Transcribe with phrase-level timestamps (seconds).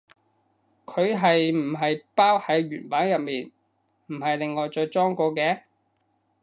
[0.83, 3.51] 佢係唔係包喺原版入面，
[4.07, 5.61] 唔係另外再裝過嘅？